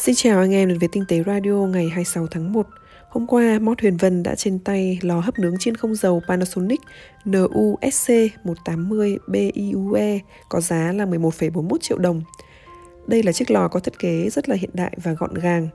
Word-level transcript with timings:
Xin 0.00 0.14
chào 0.14 0.40
anh 0.40 0.54
em 0.54 0.68
đến 0.68 0.78
với 0.78 0.88
Tinh 0.88 1.04
tế 1.08 1.22
Radio 1.26 1.52
ngày 1.52 1.88
26 1.88 2.26
tháng 2.26 2.52
1. 2.52 2.66
Hôm 3.08 3.26
qua, 3.26 3.58
Mót 3.58 3.80
Huyền 3.80 3.96
Vân 3.96 4.22
đã 4.22 4.34
trên 4.34 4.58
tay 4.58 4.98
lò 5.02 5.20
hấp 5.20 5.38
nướng 5.38 5.58
chiên 5.58 5.74
không 5.74 5.94
dầu 5.94 6.22
Panasonic 6.28 6.80
NUSC 7.24 8.10
180 8.44 9.18
BIUE 9.26 10.18
có 10.48 10.60
giá 10.60 10.92
là 10.92 11.04
11,41 11.06 11.78
triệu 11.78 11.98
đồng. 11.98 12.22
Đây 13.06 13.22
là 13.22 13.32
chiếc 13.32 13.50
lò 13.50 13.68
có 13.68 13.80
thiết 13.80 13.98
kế 13.98 14.30
rất 14.30 14.48
là 14.48 14.56
hiện 14.56 14.70
đại 14.72 14.92
và 15.02 15.12
gọn 15.12 15.34
gàng. 15.34 15.68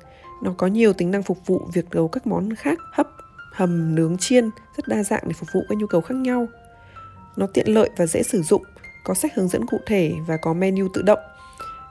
Nó 0.44 0.54
có 0.57 0.68
nhiều 0.68 0.94
tính 0.94 1.12
năng 1.12 1.23
phục 1.23 1.38
vụ 1.46 1.62
việc 1.73 1.86
nấu 1.92 2.07
các 2.07 2.28
món 2.28 2.55
khác 2.55 2.80
hấp, 2.94 3.07
hầm, 3.52 3.96
nướng, 3.96 4.18
chiên, 4.18 4.50
rất 4.78 4.88
đa 4.88 5.04
dạng 5.04 5.23
để 5.26 5.34
phục 5.34 5.50
vụ 5.54 5.62
các 5.70 5.78
nhu 5.78 5.88
cầu 5.88 6.02
khác 6.02 6.16
nhau. 6.16 6.48
Nó 7.38 7.48
tiện 7.54 7.73
lợi 7.73 7.89
và 7.98 8.05
dễ 8.05 8.23
sử 8.23 8.42
dụng, 8.42 8.64
có 9.04 9.14
sách 9.14 9.36
hướng 9.36 9.48
dẫn 9.48 9.66
cụ 9.66 9.78
thể 9.86 10.14
và 10.28 10.38
có 10.38 10.54
menu 10.54 10.88
tự 10.94 11.02
động. 11.02 11.20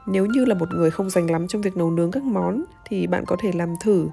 Nếu 0.06 0.26
như 0.26 0.44
là 0.44 0.54
một 0.54 0.74
người 0.74 0.90
không 0.90 1.10
dành 1.10 1.30
lắm 1.30 1.48
trong 1.48 1.62
việc 1.62 1.76
nấu 1.76 1.90
nướng 1.90 2.10
các 2.10 2.22
món 2.22 2.64
thì 2.88 3.06
bạn 3.06 3.24
có 3.26 3.36
thể 3.42 3.52
làm 3.54 3.74
thử 3.84 4.08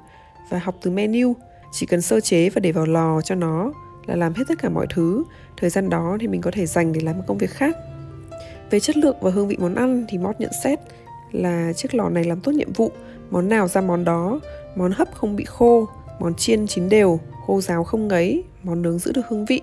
và 0.50 0.60
học 0.60 0.76
từ 0.82 0.92
menu. 0.92 1.34
Chỉ 1.72 1.86
cần 1.86 2.02
sơ 2.02 2.20
chế 2.20 2.50
và 2.50 2.60
để 2.60 2.72
vào 2.72 2.86
lò 2.86 3.22
cho 3.22 3.36
nó 3.36 3.72
là 4.06 4.16
làm 4.16 4.34
hết 4.34 4.44
tất 4.48 4.60
cả 4.60 4.70
mọi 4.70 4.88
thứ. 4.90 5.24
Thời 5.58 5.70
gian 5.70 5.90
đó 5.90 6.18
thì 6.20 6.28
mình 6.28 6.42
có 6.42 6.52
thể 6.54 6.66
dành 6.66 6.94
để 6.94 7.02
làm 7.02 7.18
một 7.18 7.24
công 7.28 7.38
việc 7.38 7.52
khác. 7.52 7.78
Về 8.70 8.80
chất 8.80 8.98
lượng 8.98 9.16
và 9.22 9.32
hương 9.32 9.48
vị 9.48 9.58
món 9.60 9.76
ăn 9.76 10.06
thì 10.10 10.18
Mót 10.18 10.36
nhận 10.40 10.52
xét 10.64 10.80
là 11.32 11.74
chiếc 11.74 11.96
lò 11.96 12.10
này 12.10 12.24
làm 12.24 12.42
tốt 12.42 12.52
nhiệm 12.52 12.74
vụ, 12.74 12.92
món 13.30 13.50
nào 13.50 13.68
ra 13.68 13.82
món 13.82 14.04
đó, 14.04 14.40
món 14.76 14.92
hấp 14.92 15.08
không 15.14 15.36
bị 15.36 15.46
khô, 15.46 15.88
món 16.20 16.36
chiên 16.36 16.68
chín 16.68 16.90
đều, 16.90 17.20
khô 17.46 17.62
ráo 17.62 17.84
không 17.84 18.08
ngấy, 18.08 18.44
món 18.64 18.82
nướng 18.82 19.00
giữ 19.00 19.12
được 19.12 19.28
hương 19.30 19.46
vị. 19.46 19.62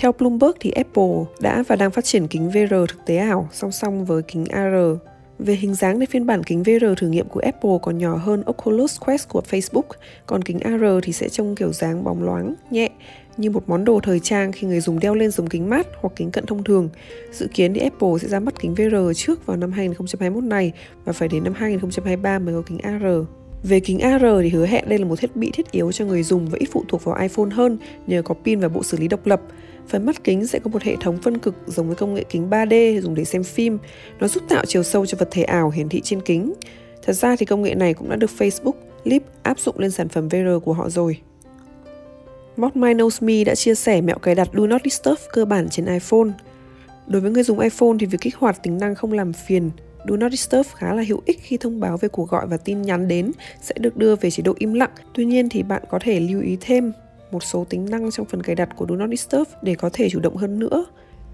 Theo 0.00 0.12
Bloomberg 0.12 0.52
thì 0.60 0.70
Apple 0.70 1.24
đã 1.40 1.64
và 1.68 1.76
đang 1.76 1.90
phát 1.90 2.04
triển 2.04 2.26
kính 2.26 2.50
VR 2.50 2.74
thực 2.88 3.04
tế 3.06 3.16
ảo 3.16 3.48
song 3.52 3.72
song 3.72 4.04
với 4.04 4.22
kính 4.22 4.44
AR. 4.44 4.74
Về 5.38 5.54
hình 5.54 5.74
dáng 5.74 6.00
thì 6.00 6.06
phiên 6.06 6.26
bản 6.26 6.42
kính 6.42 6.62
VR 6.62 6.84
thử 6.96 7.08
nghiệm 7.08 7.28
của 7.28 7.40
Apple 7.40 7.70
còn 7.82 7.98
nhỏ 7.98 8.16
hơn 8.16 8.42
Oculus 8.42 9.00
Quest 9.00 9.28
của 9.28 9.42
Facebook, 9.50 9.82
còn 10.26 10.42
kính 10.42 10.60
AR 10.60 10.82
thì 11.02 11.12
sẽ 11.12 11.28
trông 11.28 11.54
kiểu 11.54 11.72
dáng 11.72 12.04
bóng 12.04 12.22
loáng, 12.22 12.54
nhẹ 12.70 12.88
như 13.36 13.50
một 13.50 13.62
món 13.66 13.84
đồ 13.84 14.00
thời 14.02 14.20
trang 14.20 14.52
khi 14.52 14.66
người 14.66 14.80
dùng 14.80 15.00
đeo 15.00 15.14
lên 15.14 15.30
giống 15.30 15.46
kính 15.46 15.70
mát 15.70 15.86
hoặc 16.00 16.12
kính 16.16 16.30
cận 16.30 16.46
thông 16.46 16.64
thường. 16.64 16.88
Dự 17.32 17.48
kiến 17.54 17.74
thì 17.74 17.80
Apple 17.80 18.18
sẽ 18.22 18.28
ra 18.28 18.40
mắt 18.40 18.54
kính 18.60 18.74
VR 18.74 18.96
trước 19.16 19.46
vào 19.46 19.56
năm 19.56 19.72
2021 19.72 20.44
này 20.44 20.72
và 21.04 21.12
phải 21.12 21.28
đến 21.28 21.44
năm 21.44 21.52
2023 21.56 22.38
mới 22.38 22.54
có 22.54 22.62
kính 22.66 22.78
AR. 22.78 23.04
Về 23.62 23.80
kính 23.80 23.98
AR 23.98 24.24
thì 24.42 24.48
hứa 24.48 24.66
hẹn 24.66 24.88
đây 24.88 24.98
là 24.98 25.04
một 25.04 25.20
thiết 25.20 25.36
bị 25.36 25.50
thiết 25.50 25.70
yếu 25.70 25.92
cho 25.92 26.04
người 26.04 26.22
dùng 26.22 26.46
và 26.46 26.58
ít 26.60 26.68
phụ 26.72 26.84
thuộc 26.88 27.04
vào 27.04 27.16
iPhone 27.22 27.50
hơn 27.52 27.78
nhờ 28.06 28.22
có 28.22 28.34
pin 28.44 28.60
và 28.60 28.68
bộ 28.68 28.82
xử 28.82 28.98
lý 28.98 29.08
độc 29.08 29.26
lập. 29.26 29.40
Phần 29.88 30.06
mắt 30.06 30.24
kính 30.24 30.46
sẽ 30.46 30.58
có 30.58 30.70
một 30.70 30.82
hệ 30.82 30.96
thống 31.00 31.18
phân 31.22 31.38
cực 31.38 31.54
giống 31.66 31.86
với 31.86 31.96
công 31.96 32.14
nghệ 32.14 32.24
kính 32.28 32.50
3D 32.50 33.00
dùng 33.00 33.14
để 33.14 33.24
xem 33.24 33.44
phim. 33.44 33.78
Nó 34.20 34.28
giúp 34.28 34.42
tạo 34.48 34.64
chiều 34.66 34.82
sâu 34.82 35.06
cho 35.06 35.18
vật 35.18 35.28
thể 35.30 35.42
ảo 35.42 35.70
hiển 35.70 35.88
thị 35.88 36.00
trên 36.04 36.20
kính. 36.20 36.54
Thật 37.02 37.12
ra 37.12 37.36
thì 37.36 37.46
công 37.46 37.62
nghệ 37.62 37.74
này 37.74 37.94
cũng 37.94 38.10
đã 38.10 38.16
được 38.16 38.30
Facebook, 38.38 38.72
Lip 39.04 39.22
áp 39.42 39.58
dụng 39.58 39.78
lên 39.78 39.90
sản 39.90 40.08
phẩm 40.08 40.28
VR 40.28 40.64
của 40.64 40.72
họ 40.72 40.90
rồi. 40.90 41.16
Mod 42.56 42.70
My 42.74 42.94
Knows 42.94 43.26
Me 43.26 43.44
đã 43.44 43.54
chia 43.54 43.74
sẻ 43.74 44.00
mẹo 44.00 44.18
cài 44.18 44.34
đặt 44.34 44.48
Do 44.54 44.66
Not 44.66 44.80
Disturb 44.84 45.20
cơ 45.32 45.44
bản 45.44 45.68
trên 45.70 45.86
iPhone. 45.86 46.28
Đối 47.06 47.20
với 47.20 47.30
người 47.30 47.42
dùng 47.42 47.58
iPhone 47.58 47.96
thì 48.00 48.06
việc 48.06 48.20
kích 48.20 48.36
hoạt 48.36 48.62
tính 48.62 48.78
năng 48.78 48.94
không 48.94 49.12
làm 49.12 49.32
phiền 49.32 49.70
Do 50.08 50.16
Not 50.16 50.30
Disturb 50.30 50.68
khá 50.74 50.94
là 50.94 51.02
hữu 51.08 51.22
ích 51.26 51.38
khi 51.42 51.56
thông 51.56 51.80
báo 51.80 51.96
về 51.96 52.08
cuộc 52.08 52.30
gọi 52.30 52.46
và 52.46 52.56
tin 52.56 52.82
nhắn 52.82 53.08
đến 53.08 53.32
sẽ 53.62 53.74
được 53.80 53.96
đưa 53.96 54.16
về 54.16 54.30
chế 54.30 54.42
độ 54.42 54.54
im 54.58 54.74
lặng. 54.74 54.90
Tuy 55.14 55.24
nhiên 55.24 55.48
thì 55.48 55.62
bạn 55.62 55.82
có 55.90 55.98
thể 56.02 56.20
lưu 56.20 56.40
ý 56.40 56.56
thêm 56.60 56.92
một 57.32 57.42
số 57.42 57.64
tính 57.68 57.86
năng 57.90 58.10
trong 58.10 58.26
phần 58.26 58.42
cài 58.42 58.54
đặt 58.54 58.68
của 58.76 58.86
Do 58.88 58.96
Not 58.96 59.10
Disturb 59.10 59.48
để 59.62 59.74
có 59.74 59.90
thể 59.92 60.10
chủ 60.10 60.20
động 60.20 60.36
hơn 60.36 60.58
nữa. 60.58 60.84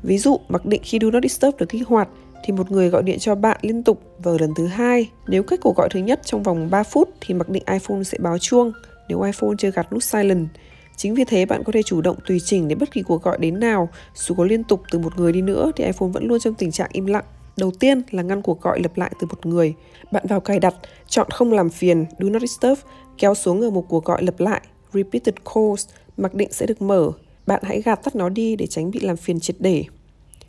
Ví 0.03 0.19
dụ, 0.19 0.41
mặc 0.49 0.67
định 0.67 0.83
khi 0.85 0.99
Do 1.03 1.11
Not 1.11 1.23
Disturb 1.23 1.57
được 1.57 1.69
kích 1.69 1.89
hoạt 1.89 2.09
thì 2.45 2.53
một 2.53 2.71
người 2.71 2.89
gọi 2.89 3.03
điện 3.03 3.19
cho 3.19 3.35
bạn 3.35 3.59
liên 3.63 3.83
tục 3.83 4.03
vào 4.19 4.37
lần 4.41 4.55
thứ 4.57 4.67
hai. 4.67 5.11
Nếu 5.27 5.43
cách 5.43 5.61
cuộc 5.63 5.77
gọi 5.77 5.89
thứ 5.91 6.01
nhất 6.01 6.21
trong 6.25 6.43
vòng 6.43 6.71
3 6.71 6.83
phút 6.83 7.09
thì 7.21 7.35
mặc 7.35 7.49
định 7.49 7.63
iPhone 7.67 8.03
sẽ 8.03 8.19
báo 8.19 8.39
chuông 8.39 8.73
nếu 9.09 9.23
iPhone 9.23 9.51
chưa 9.59 9.71
gạt 9.71 9.93
nút 9.93 10.03
silent. 10.03 10.49
Chính 10.97 11.15
vì 11.15 11.25
thế 11.25 11.47
bạn 11.47 11.65
có 11.65 11.73
thể 11.73 11.83
chủ 11.83 12.01
động 12.01 12.17
tùy 12.27 12.41
chỉnh 12.45 12.69
để 12.69 12.75
bất 12.75 12.93
kỳ 12.93 13.03
cuộc 13.03 13.23
gọi 13.23 13.39
đến 13.39 13.61
nào, 13.61 13.89
dù 14.15 14.35
có 14.35 14.45
liên 14.45 14.65
tục 14.65 14.83
từ 14.91 14.99
một 14.99 15.17
người 15.17 15.33
đi 15.33 15.43
nữa 15.43 15.73
thì 15.77 15.85
iPhone 15.85 16.09
vẫn 16.09 16.27
luôn 16.27 16.41
trong 16.41 16.55
tình 16.55 16.71
trạng 16.71 16.91
im 16.93 17.07
lặng. 17.07 17.25
Đầu 17.57 17.71
tiên 17.71 18.03
là 18.11 18.23
ngăn 18.23 18.43
cuộc 18.43 18.61
gọi 18.61 18.81
lặp 18.81 18.99
lại 18.99 19.11
từ 19.21 19.27
một 19.27 19.47
người. 19.47 19.75
Bạn 20.13 20.25
vào 20.29 20.41
cài 20.41 20.61
đặt, 20.61 20.75
chọn 21.09 21.31
không 21.31 21.53
làm 21.53 21.71
phiền, 21.71 22.05
do 22.19 22.29
not 22.29 22.43
disturb, 22.43 22.79
kéo 23.19 23.35
xuống 23.35 23.61
ở 23.61 23.71
một 23.71 23.85
cuộc 23.89 24.05
gọi 24.05 24.23
lặp 24.23 24.41
lại, 24.41 24.61
repeated 24.97 25.35
calls, 25.55 25.89
mặc 26.17 26.35
định 26.35 26.53
sẽ 26.53 26.67
được 26.67 26.83
mở. 26.83 27.11
Bạn 27.47 27.63
hãy 27.65 27.83
gạt 27.83 27.97
tắt 28.05 28.17
nó 28.17 28.29
đi 28.29 28.57
để 28.57 28.67
tránh 28.67 28.91
bị 28.91 29.01
làm 29.01 29.17
phiền 29.17 29.41
triệt 29.41 29.57
để. 29.59 29.85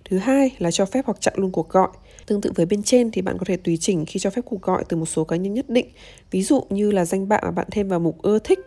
Thứ 0.10 0.18
hai 0.18 0.56
là 0.58 0.72
cho 0.72 0.86
phép 0.86 1.06
hoặc 1.06 1.22
chặn 1.22 1.34
luôn 1.38 1.52
cuộc 1.52 1.70
gọi. 1.70 1.88
Tương 2.26 2.42
tự 2.42 2.52
với 2.56 2.66
bên 2.66 2.84
trên 2.84 3.12
thì 3.12 3.22
bạn 3.22 3.38
có 3.38 3.46
thể 3.46 3.58
tùy 3.58 3.78
chỉnh 3.78 4.06
khi 4.06 4.20
cho 4.20 4.30
phép 4.30 4.42
cuộc 4.46 4.62
gọi 4.62 4.84
từ 4.90 4.98
một 4.98 5.06
số 5.06 5.24
cá 5.24 5.36
nhân 5.36 5.54
nhất 5.54 5.70
định. 5.70 5.86
Ví 6.32 6.44
dụ 6.44 6.64
như 6.70 6.92
là 6.92 7.06
danh 7.06 7.28
bạ 7.28 7.40
mà 7.44 7.52
bạn 7.52 7.68
thêm 7.72 7.90
vào 7.90 8.00
mục 8.00 8.22
ưa 8.22 8.40
thích, 8.40 8.60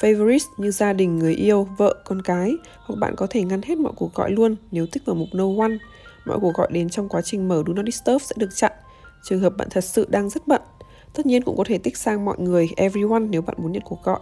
favorites 0.00 0.46
như 0.56 0.70
gia 0.70 0.92
đình, 0.92 1.18
người 1.18 1.34
yêu, 1.34 1.68
vợ, 1.78 1.94
con 2.04 2.22
cái, 2.22 2.52
hoặc 2.86 2.96
bạn 2.96 3.14
có 3.16 3.26
thể 3.30 3.42
ngăn 3.42 3.62
hết 3.62 3.78
mọi 3.78 3.92
cuộc 3.96 4.14
gọi 4.14 4.30
luôn 4.30 4.56
nếu 4.70 4.86
tích 4.86 5.02
vào 5.06 5.16
mục 5.16 5.28
no 5.32 5.44
one. 5.58 5.72
Mọi 6.26 6.38
cuộc 6.40 6.54
gọi 6.54 6.68
đến 6.70 6.88
trong 6.88 7.08
quá 7.08 7.22
trình 7.22 7.48
mở 7.48 7.62
Do 7.66 7.72
Not 7.72 7.84
Disturb 7.86 8.22
sẽ 8.22 8.34
được 8.38 8.50
chặn. 8.54 8.72
Trường 9.24 9.40
hợp 9.40 9.52
bạn 9.56 9.68
thật 9.70 9.84
sự 9.84 10.06
đang 10.10 10.30
rất 10.30 10.46
bận, 10.46 10.62
tất 11.14 11.26
nhiên 11.26 11.42
cũng 11.42 11.56
có 11.56 11.64
thể 11.64 11.78
tích 11.78 11.96
sang 11.96 12.24
mọi 12.24 12.38
người, 12.38 12.68
everyone 12.76 13.26
nếu 13.30 13.42
bạn 13.42 13.56
muốn 13.58 13.72
nhận 13.72 13.82
cuộc 13.82 14.02
gọi. 14.02 14.20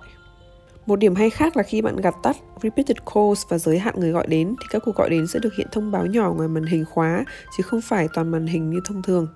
Một 0.86 0.96
điểm 0.96 1.14
hay 1.14 1.30
khác 1.30 1.56
là 1.56 1.62
khi 1.62 1.82
bạn 1.82 1.96
gạt 1.96 2.14
tắt 2.22 2.36
repeated 2.62 2.96
calls 3.14 3.42
và 3.48 3.58
giới 3.58 3.78
hạn 3.78 3.94
người 3.98 4.10
gọi 4.10 4.26
đến 4.26 4.54
thì 4.60 4.66
các 4.70 4.82
cuộc 4.84 4.96
gọi 4.96 5.10
đến 5.10 5.26
sẽ 5.26 5.38
được 5.38 5.54
hiện 5.58 5.66
thông 5.72 5.90
báo 5.90 6.06
nhỏ 6.06 6.32
ngoài 6.32 6.48
màn 6.48 6.64
hình 6.64 6.84
khóa 6.84 7.24
chứ 7.56 7.62
không 7.62 7.80
phải 7.80 8.08
toàn 8.14 8.30
màn 8.30 8.46
hình 8.46 8.70
như 8.70 8.80
thông 8.84 9.02
thường. 9.02 9.28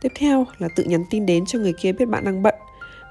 Tiếp 0.00 0.12
theo 0.14 0.46
là 0.58 0.68
tự 0.76 0.84
nhắn 0.84 1.04
tin 1.10 1.26
đến 1.26 1.46
cho 1.46 1.58
người 1.58 1.72
kia 1.72 1.92
biết 1.92 2.04
bạn 2.04 2.24
đang 2.24 2.42
bận. 2.42 2.54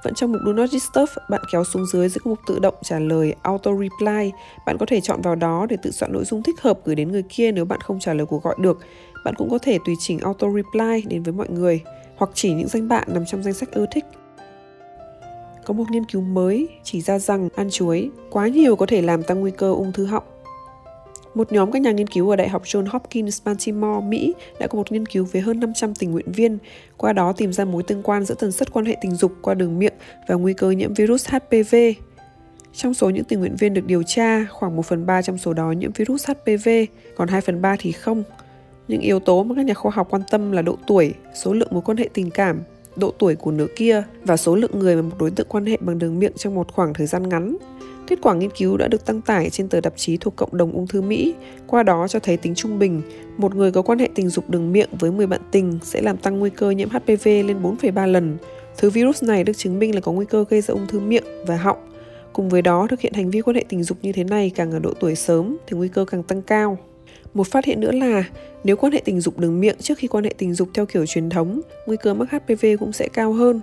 Vẫn 0.04 0.14
trong 0.14 0.32
mục 0.32 0.42
Do 0.46 0.54
Not 0.54 0.70
Disturb, 0.70 1.10
bạn 1.30 1.42
kéo 1.52 1.64
xuống 1.64 1.86
dưới 1.86 2.10
giữa 2.10 2.22
mục 2.26 2.40
tự 2.48 2.60
động 2.60 2.76
trả 2.84 3.00
lời 3.00 3.36
Auto 3.42 3.72
Reply. 3.72 4.32
Bạn 4.66 4.78
có 4.80 4.86
thể 4.86 5.02
chọn 5.02 5.22
vào 5.22 5.36
đó 5.36 5.66
để 5.70 5.78
tự 5.84 5.92
soạn 5.92 6.14
nội 6.14 6.26
dung 6.26 6.44
thích 6.44 6.62
hợp 6.62 6.80
gửi 6.86 6.96
đến 6.96 7.12
người 7.12 7.24
kia 7.30 7.52
nếu 7.52 7.66
bạn 7.66 7.82
không 7.82 8.00
trả 8.00 8.14
lời 8.14 8.26
cuộc 8.26 8.44
gọi 8.44 8.56
được. 8.60 8.80
Bạn 9.26 9.36
cũng 9.38 9.50
có 9.50 9.58
thể 9.58 9.78
tùy 9.86 9.96
chỉnh 10.00 10.20
Auto 10.20 10.48
Reply 10.50 11.02
đến 11.10 11.24
với 11.24 11.34
mọi 11.34 11.50
người 11.50 11.82
hoặc 12.18 12.32
chỉ 12.34 12.54
những 12.54 12.68
danh 12.68 12.88
bạn 12.88 13.08
nằm 13.14 13.26
trong 13.26 13.44
danh 13.44 13.54
sách 13.54 13.72
ưa 13.72 13.86
thích. 13.92 14.06
Có 15.68 15.74
một 15.74 15.92
nghiên 15.92 16.06
cứu 16.06 16.22
mới 16.22 16.68
chỉ 16.84 17.02
ra 17.02 17.20
rằng 17.20 17.50
ăn 17.56 17.70
chuối 17.70 18.10
quá 18.30 18.48
nhiều 18.48 18.76
có 18.76 18.86
thể 18.86 19.02
làm 19.02 19.24
tăng 19.24 19.40
nguy 19.40 19.52
cơ 19.52 19.72
ung 19.72 19.92
thư 19.92 20.06
họng. 20.06 20.24
Một 21.34 21.52
nhóm 21.52 21.72
các 21.72 21.82
nhà 21.82 21.92
nghiên 21.92 22.08
cứu 22.08 22.30
ở 22.30 22.36
Đại 22.36 22.50
học 22.50 22.64
John 22.64 22.86
Hopkins 22.90 23.42
Baltimore, 23.46 24.08
Mỹ 24.08 24.34
đã 24.60 24.68
có 24.68 24.78
một 24.78 24.92
nghiên 24.92 25.06
cứu 25.06 25.28
với 25.32 25.42
hơn 25.42 25.60
500 25.60 25.96
tình 25.96 26.12
nguyện 26.12 26.32
viên, 26.32 26.58
qua 26.98 27.14
đó 27.14 27.34
tìm 27.34 27.54
ra 27.54 27.66
mối 27.66 27.84
tương 27.84 28.04
quan 28.04 28.26
giữa 28.26 28.36
tần 28.36 28.52
suất 28.52 28.74
quan 28.74 28.86
hệ 28.86 28.98
tình 29.02 29.16
dục 29.16 29.32
qua 29.42 29.54
đường 29.54 29.80
miệng 29.80 29.94
và 30.28 30.36
nguy 30.36 30.54
cơ 30.54 30.70
nhiễm 30.72 30.94
virus 30.94 31.28
HPV. 31.28 31.76
Trong 32.74 32.94
số 32.94 33.10
những 33.10 33.24
tình 33.24 33.40
nguyện 33.40 33.56
viên 33.56 33.74
được 33.74 33.86
điều 33.86 34.04
tra, 34.04 34.46
khoảng 34.46 34.76
1 34.76 34.86
phần 34.86 35.06
3 35.06 35.22
trong 35.22 35.38
số 35.38 35.54
đó 35.54 35.72
nhiễm 35.72 35.92
virus 35.92 36.30
HPV, 36.30 36.70
còn 37.16 37.28
2 37.28 37.42
phần 37.42 37.62
3 37.62 37.76
thì 37.80 37.92
không. 37.92 38.24
Những 38.88 39.02
yếu 39.02 39.20
tố 39.20 39.44
mà 39.44 39.56
các 39.56 39.66
nhà 39.66 39.74
khoa 39.74 39.92
học 39.96 40.08
quan 40.10 40.22
tâm 40.32 40.52
là 40.52 40.62
độ 40.62 40.78
tuổi, 40.88 41.14
số 41.34 41.54
lượng 41.54 41.70
mối 41.72 41.82
quan 41.86 41.98
hệ 41.98 42.10
tình 42.14 42.30
cảm, 42.30 42.62
độ 43.00 43.14
tuổi 43.20 43.36
của 43.36 43.52
nửa 43.52 43.68
kia 43.76 44.04
và 44.24 44.38
số 44.38 44.56
lượng 44.56 44.80
người 44.80 44.96
mà 44.96 45.02
một 45.02 45.16
đối 45.20 45.32
tượng 45.32 45.48
quan 45.50 45.66
hệ 45.66 45.78
bằng 45.80 46.00
đường 46.00 46.20
miệng 46.20 46.34
trong 46.38 46.56
một 46.56 46.72
khoảng 46.72 46.94
thời 46.94 47.08
gian 47.08 47.30
ngắn. 47.30 47.58
Kết 48.08 48.20
quả 48.22 48.34
nghiên 48.34 48.50
cứu 48.50 48.78
đã 48.78 48.88
được 48.88 49.02
đăng 49.08 49.22
tải 49.22 49.50
trên 49.50 49.70
tờ 49.70 49.82
tạp 49.82 49.94
chí 49.98 50.18
thuộc 50.18 50.36
cộng 50.36 50.58
đồng 50.58 50.72
ung 50.72 50.88
thư 50.88 51.02
Mỹ, 51.02 51.36
qua 51.68 51.84
đó 51.84 52.08
cho 52.08 52.20
thấy 52.20 52.38
tính 52.38 52.56
trung 52.56 52.80
bình, 52.80 53.02
một 53.38 53.56
người 53.56 53.72
có 53.72 53.82
quan 53.82 54.00
hệ 54.00 54.10
tình 54.16 54.30
dục 54.30 54.50
đường 54.50 54.72
miệng 54.72 54.90
với 55.00 55.12
10 55.12 55.28
bạn 55.28 55.42
tình 55.52 55.80
sẽ 55.84 56.02
làm 56.02 56.18
tăng 56.18 56.40
nguy 56.40 56.50
cơ 56.50 56.70
nhiễm 56.70 56.90
HPV 56.90 57.26
lên 57.26 57.62
4,3 57.64 58.08
lần. 58.08 58.38
Thứ 58.78 58.90
virus 58.90 59.24
này 59.24 59.44
được 59.44 59.58
chứng 59.58 59.80
minh 59.80 59.96
là 59.96 60.02
có 60.02 60.12
nguy 60.12 60.26
cơ 60.26 60.46
gây 60.50 60.62
ra 60.62 60.74
ung 60.74 60.88
thư 60.88 61.00
miệng 61.00 61.24
và 61.48 61.58
họng. 61.58 61.78
Cùng 62.34 62.50
với 62.50 62.62
đó, 62.62 62.88
thực 62.90 63.02
hiện 63.02 63.14
hành 63.14 63.30
vi 63.30 63.42
quan 63.42 63.56
hệ 63.56 63.66
tình 63.70 63.84
dục 63.84 63.98
như 64.02 64.12
thế 64.12 64.24
này 64.24 64.52
càng 64.56 64.72
ở 64.72 64.80
độ 64.80 64.94
tuổi 65.00 65.16
sớm 65.16 65.58
thì 65.68 65.78
nguy 65.78 65.88
cơ 65.88 66.06
càng 66.06 66.24
tăng 66.24 66.42
cao. 66.42 66.78
Một 67.34 67.48
phát 67.48 67.66
hiện 67.66 67.80
nữa 67.80 67.92
là 67.92 68.24
nếu 68.64 68.76
quan 68.76 68.94
hệ 68.94 69.02
tình 69.06 69.22
dục 69.22 69.40
đường 69.40 69.60
miệng 69.60 69.78
trước 69.80 69.98
khi 69.98 70.08
quan 70.08 70.24
hệ 70.24 70.34
tình 70.38 70.54
dục 70.54 70.70
theo 70.74 70.86
kiểu 70.86 71.06
truyền 71.06 71.30
thống, 71.30 71.62
nguy 71.86 71.98
cơ 71.98 72.14
mắc 72.14 72.32
HPV 72.32 72.66
cũng 72.80 72.94
sẽ 72.94 73.08
cao 73.14 73.34
hơn. 73.34 73.62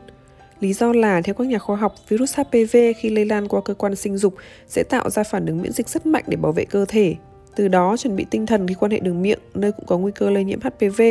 Lý 0.61 0.73
do 0.73 0.93
là 0.93 1.21
theo 1.23 1.35
các 1.35 1.47
nhà 1.47 1.59
khoa 1.59 1.77
học, 1.77 1.95
virus 2.09 2.37
HPV 2.37 2.77
khi 2.97 3.11
lây 3.11 3.25
lan 3.25 3.49
qua 3.49 3.61
cơ 3.61 3.75
quan 3.75 3.97
sinh 3.97 4.17
dục 4.17 4.35
sẽ 4.69 4.83
tạo 4.83 5.11
ra 5.11 5.23
phản 5.23 5.47
ứng 5.47 5.63
miễn 5.63 5.73
dịch 5.73 5.89
rất 5.89 6.07
mạnh 6.07 6.25
để 6.27 6.37
bảo 6.37 6.53
vệ 6.53 6.65
cơ 6.65 6.85
thể. 6.89 7.15
Từ 7.57 7.69
đó 7.69 7.97
chuẩn 7.97 8.17
bị 8.17 8.27
tinh 8.31 8.47
thần 8.47 8.69
khi 8.69 8.75
quan 8.75 8.93
hệ 8.93 9.01
đường 9.01 9.23
miệng, 9.23 9.39
nơi 9.55 9.73
cũng 9.73 9.87
có 9.87 9.99
nguy 9.99 10.13
cơ 10.15 10.31
lây 10.31 10.45
nhiễm 10.45 10.61
HPV. 10.61 11.03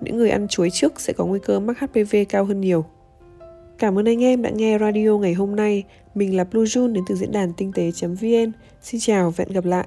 Những 0.00 0.16
người 0.16 0.30
ăn 0.30 0.48
chuối 0.48 0.70
trước 0.70 1.00
sẽ 1.00 1.12
có 1.12 1.24
nguy 1.24 1.38
cơ 1.44 1.60
mắc 1.60 1.78
HPV 1.80 2.16
cao 2.28 2.44
hơn 2.44 2.60
nhiều. 2.60 2.84
Cảm 3.78 3.98
ơn 3.98 4.08
anh 4.08 4.24
em 4.24 4.42
đã 4.42 4.50
nghe 4.50 4.78
radio 4.78 5.18
ngày 5.18 5.34
hôm 5.34 5.56
nay. 5.56 5.84
Mình 6.14 6.36
là 6.36 6.44
Blue 6.44 6.64
June 6.64 6.92
đến 6.92 7.04
từ 7.08 7.14
diễn 7.14 7.32
đàn 7.32 7.52
tinh 7.52 7.72
tế.vn. 7.72 8.52
Xin 8.82 9.00
chào 9.00 9.30
và 9.30 9.44
hẹn 9.44 9.52
gặp 9.52 9.64
lại. 9.64 9.86